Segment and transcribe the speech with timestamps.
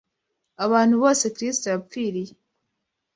[0.65, 2.33] abantu bose Kristo yapfiriye